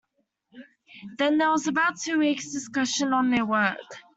Then 1.19 1.37
there 1.37 1.51
was 1.51 1.67
about 1.67 1.99
two 1.99 2.17
weeks 2.17 2.51
discussion 2.51 3.13
on 3.13 3.29
their 3.29 3.45
work. 3.45 3.77